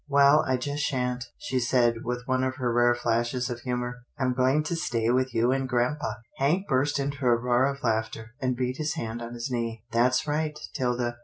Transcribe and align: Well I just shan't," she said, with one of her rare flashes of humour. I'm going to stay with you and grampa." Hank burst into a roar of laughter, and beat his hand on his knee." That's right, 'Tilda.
Well 0.07 0.43
I 0.47 0.57
just 0.57 0.81
shan't," 0.81 1.25
she 1.37 1.59
said, 1.59 1.97
with 2.03 2.23
one 2.25 2.43
of 2.43 2.55
her 2.55 2.73
rare 2.73 2.95
flashes 2.95 3.51
of 3.51 3.59
humour. 3.59 3.97
I'm 4.17 4.33
going 4.33 4.63
to 4.63 4.75
stay 4.75 5.11
with 5.11 5.31
you 5.35 5.51
and 5.51 5.69
grampa." 5.69 6.21
Hank 6.39 6.67
burst 6.67 6.97
into 6.97 7.27
a 7.27 7.35
roar 7.35 7.65
of 7.67 7.83
laughter, 7.83 8.31
and 8.41 8.55
beat 8.57 8.77
his 8.77 8.95
hand 8.95 9.21
on 9.21 9.35
his 9.35 9.51
knee." 9.51 9.83
That's 9.93 10.25
right, 10.25 10.57
'Tilda. 10.73 11.17